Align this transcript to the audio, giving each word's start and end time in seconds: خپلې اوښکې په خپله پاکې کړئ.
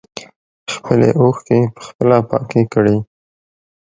خپلې 0.73 1.09
اوښکې 1.19 1.59
په 1.75 1.81
خپله 1.87 2.17
پاکې 2.29 2.61
کړئ. 2.73 2.97